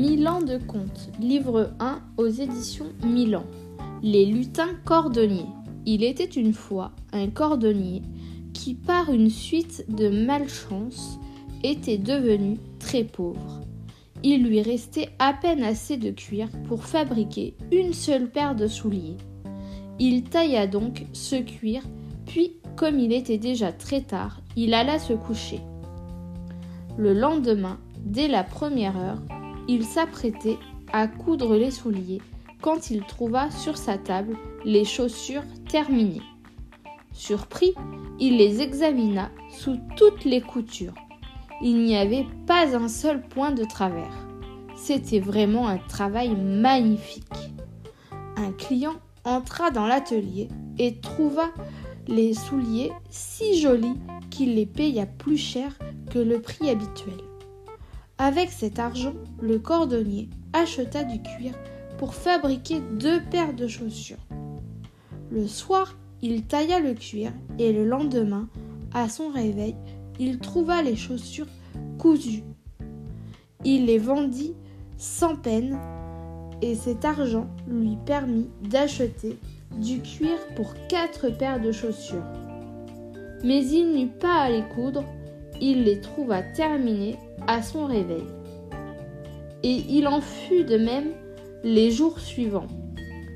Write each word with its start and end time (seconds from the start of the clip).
Milan 0.00 0.40
de 0.40 0.56
contes, 0.56 1.10
livre 1.20 1.74
1 1.78 2.00
aux 2.16 2.26
éditions 2.26 2.86
Milan. 3.04 3.44
Les 4.02 4.24
lutins 4.24 4.74
cordonniers. 4.86 5.44
Il 5.84 6.02
était 6.04 6.24
une 6.24 6.54
fois 6.54 6.92
un 7.12 7.26
cordonnier 7.26 8.00
qui, 8.54 8.74
par 8.74 9.12
une 9.12 9.28
suite 9.28 9.84
de 9.90 10.08
malchance, 10.08 11.18
était 11.62 11.98
devenu 11.98 12.56
très 12.78 13.04
pauvre. 13.04 13.60
Il 14.22 14.42
lui 14.42 14.62
restait 14.62 15.10
à 15.18 15.34
peine 15.34 15.62
assez 15.62 15.98
de 15.98 16.12
cuir 16.12 16.48
pour 16.66 16.84
fabriquer 16.84 17.54
une 17.70 17.92
seule 17.92 18.30
paire 18.30 18.54
de 18.54 18.68
souliers. 18.68 19.18
Il 19.98 20.22
tailla 20.22 20.66
donc 20.66 21.04
ce 21.12 21.36
cuir, 21.36 21.82
puis, 22.24 22.56
comme 22.74 22.98
il 22.98 23.12
était 23.12 23.36
déjà 23.36 23.70
très 23.70 24.00
tard, 24.00 24.40
il 24.56 24.72
alla 24.72 24.98
se 24.98 25.12
coucher. 25.12 25.60
Le 26.96 27.12
lendemain, 27.12 27.78
dès 28.02 28.28
la 28.28 28.44
première 28.44 28.96
heure, 28.96 29.20
il 29.70 29.84
s'apprêtait 29.84 30.58
à 30.92 31.06
coudre 31.06 31.54
les 31.54 31.70
souliers 31.70 32.20
quand 32.60 32.90
il 32.90 33.04
trouva 33.04 33.52
sur 33.52 33.78
sa 33.78 33.98
table 33.98 34.36
les 34.64 34.84
chaussures 34.84 35.44
terminées. 35.70 36.22
Surpris, 37.12 37.74
il 38.18 38.36
les 38.36 38.62
examina 38.62 39.30
sous 39.48 39.78
toutes 39.96 40.24
les 40.24 40.40
coutures. 40.40 40.94
Il 41.62 41.84
n'y 41.84 41.96
avait 41.96 42.26
pas 42.48 42.76
un 42.76 42.88
seul 42.88 43.22
point 43.22 43.52
de 43.52 43.64
travers. 43.64 44.26
C'était 44.74 45.20
vraiment 45.20 45.68
un 45.68 45.78
travail 45.78 46.34
magnifique. 46.34 47.52
Un 48.36 48.50
client 48.50 48.96
entra 49.22 49.70
dans 49.70 49.86
l'atelier 49.86 50.48
et 50.78 50.98
trouva 50.98 51.46
les 52.08 52.34
souliers 52.34 52.90
si 53.08 53.60
jolis 53.60 54.00
qu'il 54.30 54.56
les 54.56 54.66
paya 54.66 55.06
plus 55.06 55.38
cher 55.38 55.78
que 56.10 56.18
le 56.18 56.40
prix 56.40 56.70
habituel. 56.70 57.29
Avec 58.22 58.50
cet 58.50 58.78
argent, 58.78 59.14
le 59.40 59.58
cordonnier 59.58 60.28
acheta 60.52 61.04
du 61.04 61.22
cuir 61.22 61.54
pour 61.96 62.14
fabriquer 62.14 62.82
deux 62.98 63.22
paires 63.30 63.54
de 63.54 63.66
chaussures. 63.66 64.18
Le 65.30 65.46
soir, 65.46 65.96
il 66.20 66.44
tailla 66.44 66.80
le 66.80 66.92
cuir 66.92 67.32
et 67.58 67.72
le 67.72 67.86
lendemain, 67.86 68.46
à 68.92 69.08
son 69.08 69.30
réveil, 69.30 69.74
il 70.18 70.38
trouva 70.38 70.82
les 70.82 70.96
chaussures 70.96 71.46
cousues. 71.98 72.44
Il 73.64 73.86
les 73.86 73.96
vendit 73.96 74.52
sans 74.98 75.34
peine 75.34 75.78
et 76.60 76.74
cet 76.74 77.06
argent 77.06 77.48
lui 77.66 77.96
permit 78.04 78.50
d'acheter 78.68 79.38
du 79.78 80.02
cuir 80.02 80.36
pour 80.56 80.74
quatre 80.88 81.30
paires 81.30 81.62
de 81.62 81.72
chaussures. 81.72 82.26
Mais 83.42 83.64
il 83.64 83.94
n'eut 83.94 84.12
pas 84.12 84.42
à 84.42 84.50
les 84.50 84.68
coudre, 84.74 85.06
il 85.60 85.84
les 85.84 86.00
trouva 86.00 86.42
terminées 86.42 87.16
à 87.46 87.62
son 87.62 87.86
réveil. 87.86 88.24
Et 89.62 89.84
il 89.88 90.08
en 90.08 90.20
fut 90.20 90.64
de 90.64 90.76
même 90.76 91.12
les 91.62 91.90
jours 91.90 92.18
suivants. 92.20 92.66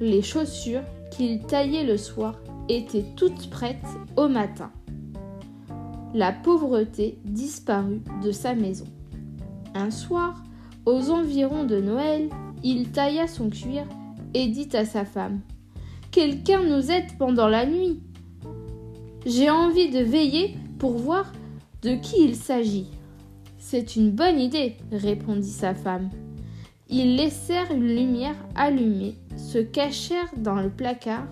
Les 0.00 0.22
chaussures 0.22 0.82
qu'il 1.10 1.40
taillait 1.40 1.84
le 1.84 1.96
soir 1.96 2.40
étaient 2.68 3.04
toutes 3.16 3.50
prêtes 3.50 3.76
au 4.16 4.28
matin. 4.28 4.70
La 6.14 6.32
pauvreté 6.32 7.18
disparut 7.24 8.02
de 8.22 8.32
sa 8.32 8.54
maison. 8.54 8.86
Un 9.74 9.90
soir, 9.90 10.42
aux 10.86 11.10
environs 11.10 11.64
de 11.64 11.80
Noël, 11.80 12.28
il 12.64 12.90
tailla 12.90 13.26
son 13.26 13.50
cuir 13.50 13.84
et 14.34 14.48
dit 14.48 14.68
à 14.74 14.84
sa 14.84 15.04
femme 15.04 15.40
Quelqu'un 16.10 16.64
nous 16.64 16.90
aide 16.90 17.16
pendant 17.18 17.48
la 17.48 17.66
nuit. 17.66 18.00
J'ai 19.26 19.50
envie 19.50 19.90
de 19.90 20.00
veiller 20.00 20.56
pour 20.78 20.92
voir 20.92 21.32
de 21.82 21.94
qui 21.94 22.24
il 22.24 22.36
s'agit? 22.36 22.90
C'est 23.58 23.96
une 23.96 24.10
bonne 24.10 24.40
idée, 24.40 24.76
répondit 24.92 25.50
sa 25.50 25.74
femme. 25.74 26.10
Ils 26.88 27.16
laissèrent 27.16 27.70
une 27.70 27.86
lumière 27.86 28.36
allumée, 28.54 29.16
se 29.36 29.58
cachèrent 29.58 30.32
dans 30.36 30.56
le 30.56 30.70
placard. 30.70 31.26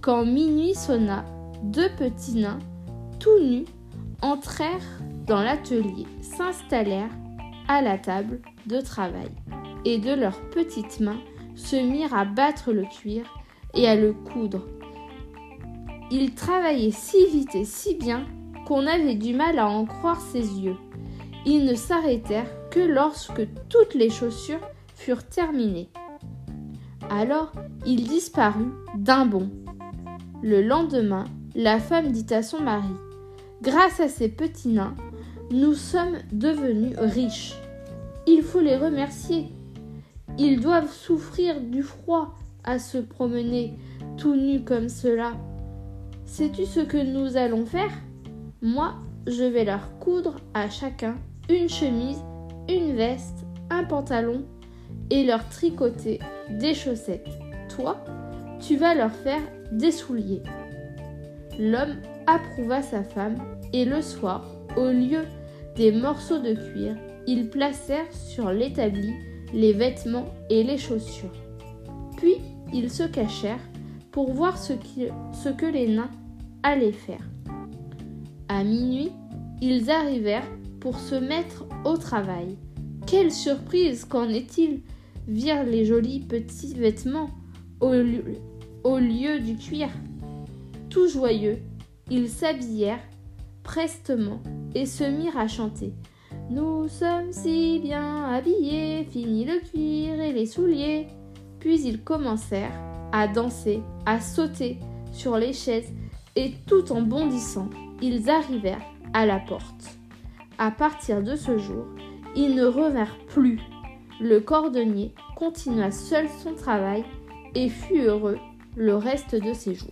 Quand 0.00 0.26
minuit 0.26 0.74
sonna, 0.74 1.24
deux 1.62 1.88
petits 1.96 2.34
nains, 2.34 2.58
tout 3.20 3.38
nus, 3.40 3.64
entrèrent 4.22 5.00
dans 5.26 5.42
l'atelier, 5.42 6.06
s'installèrent 6.20 7.16
à 7.68 7.80
la 7.80 7.96
table 7.96 8.40
de 8.66 8.80
travail 8.80 9.30
et 9.84 9.98
de 9.98 10.12
leurs 10.12 10.40
petites 10.50 11.00
mains 11.00 11.20
se 11.54 11.76
mirent 11.76 12.14
à 12.14 12.24
battre 12.24 12.72
le 12.72 12.84
cuir 12.84 13.24
et 13.74 13.86
à 13.86 13.94
le 13.94 14.12
coudre. 14.12 14.66
Ils 16.10 16.34
travaillaient 16.34 16.90
si 16.90 17.26
vite 17.26 17.54
et 17.54 17.64
si 17.64 17.94
bien 17.94 18.26
qu'on 18.66 18.86
avait 18.86 19.14
du 19.14 19.34
mal 19.34 19.58
à 19.58 19.68
en 19.68 19.84
croire 19.84 20.20
ses 20.20 20.58
yeux. 20.60 20.76
Ils 21.46 21.64
ne 21.64 21.74
s'arrêtèrent 21.74 22.50
que 22.70 22.80
lorsque 22.80 23.46
toutes 23.68 23.94
les 23.94 24.10
chaussures 24.10 24.66
furent 24.94 25.24
terminées. 25.24 25.88
Alors 27.10 27.52
il 27.86 28.04
disparut 28.04 28.72
d'un 28.96 29.26
bond. 29.26 29.50
Le 30.42 30.62
lendemain, 30.62 31.24
la 31.54 31.78
femme 31.78 32.12
dit 32.12 32.32
à 32.32 32.42
son 32.42 32.60
mari 32.60 32.94
Grâce 33.62 34.00
à 34.00 34.08
ces 34.08 34.28
petits 34.28 34.68
nains, 34.68 34.94
nous 35.50 35.74
sommes 35.74 36.18
devenus 36.32 36.96
riches. 36.98 37.54
Il 38.26 38.42
faut 38.42 38.60
les 38.60 38.76
remercier. 38.76 39.48
Ils 40.38 40.60
doivent 40.60 40.92
souffrir 40.92 41.60
du 41.60 41.82
froid 41.82 42.34
à 42.64 42.78
se 42.78 42.98
promener 42.98 43.74
tout 44.16 44.34
nus 44.34 44.64
comme 44.64 44.88
cela. 44.88 45.32
Sais-tu 46.24 46.64
ce 46.64 46.80
que 46.80 46.96
nous 46.96 47.36
allons 47.36 47.66
faire? 47.66 47.92
Moi, 48.64 48.94
je 49.26 49.44
vais 49.44 49.66
leur 49.66 49.98
coudre 49.98 50.36
à 50.54 50.70
chacun 50.70 51.16
une 51.50 51.68
chemise, 51.68 52.24
une 52.66 52.94
veste, 52.94 53.44
un 53.68 53.84
pantalon 53.84 54.46
et 55.10 55.22
leur 55.22 55.46
tricoter 55.50 56.18
des 56.48 56.72
chaussettes. 56.72 57.28
Toi, 57.76 58.02
tu 58.66 58.76
vas 58.76 58.94
leur 58.94 59.12
faire 59.12 59.42
des 59.70 59.90
souliers. 59.90 60.42
L'homme 61.58 61.96
approuva 62.26 62.80
sa 62.80 63.04
femme 63.04 63.36
et 63.74 63.84
le 63.84 64.00
soir, 64.00 64.46
au 64.78 64.86
lieu 64.86 65.24
des 65.76 65.92
morceaux 65.92 66.38
de 66.38 66.54
cuir, 66.54 66.96
ils 67.26 67.50
placèrent 67.50 68.14
sur 68.14 68.50
l'établi 68.50 69.12
les 69.52 69.74
vêtements 69.74 70.32
et 70.48 70.64
les 70.64 70.78
chaussures. 70.78 71.36
Puis 72.16 72.36
ils 72.72 72.90
se 72.90 73.02
cachèrent 73.02 73.68
pour 74.10 74.32
voir 74.32 74.56
ce, 74.56 74.72
que 74.72 75.66
les 75.66 75.94
nains 75.94 76.10
allaient 76.62 76.92
faire. 76.92 77.20
À 78.54 78.62
minuit, 78.62 79.10
ils 79.60 79.90
arrivèrent 79.90 80.48
pour 80.78 81.00
se 81.00 81.16
mettre 81.16 81.64
au 81.84 81.96
travail. 81.96 82.56
Quelle 83.04 83.32
surprise 83.32 84.04
qu'en 84.04 84.28
est-il? 84.28 84.82
Virent 85.26 85.64
les 85.64 85.84
jolis 85.84 86.20
petits 86.20 86.72
vêtements 86.72 87.30
au 87.80 87.90
lieu, 87.90 89.40
du 89.40 89.56
cuir. 89.56 89.88
Tout 90.88 91.08
joyeux, 91.08 91.58
ils 92.12 92.28
s'habillèrent 92.28 93.02
prestement 93.64 94.40
et 94.76 94.86
se 94.86 95.02
mirent 95.02 95.36
à 95.36 95.48
chanter. 95.48 95.92
Nous 96.48 96.86
sommes 96.86 97.32
si 97.32 97.80
bien 97.80 98.22
habillés, 98.22 99.04
fini 99.10 99.46
le 99.46 99.58
cuir 99.68 100.20
et 100.20 100.32
les 100.32 100.46
souliers. 100.46 101.08
Puis 101.58 101.82
ils 101.84 102.04
commencèrent 102.04 102.78
à 103.10 103.26
danser, 103.26 103.80
à 104.06 104.20
sauter 104.20 104.78
sur 105.12 105.38
les 105.38 105.52
chaises 105.52 105.92
et 106.36 106.52
tout 106.68 106.92
en 106.92 107.02
bondissant, 107.02 107.68
ils 108.04 108.28
arrivèrent 108.28 108.84
à 109.14 109.24
la 109.24 109.38
porte. 109.38 109.98
À 110.58 110.70
partir 110.70 111.22
de 111.22 111.36
ce 111.36 111.56
jour, 111.56 111.86
ils 112.36 112.54
ne 112.54 112.66
revinrent 112.66 113.18
plus. 113.28 113.58
Le 114.20 114.40
cordonnier 114.40 115.14
continua 115.36 115.90
seul 115.90 116.28
son 116.42 116.54
travail 116.54 117.02
et 117.54 117.70
fut 117.70 118.02
heureux 118.02 118.38
le 118.76 118.94
reste 118.94 119.34
de 119.34 119.54
ses 119.54 119.74
jours. 119.74 119.88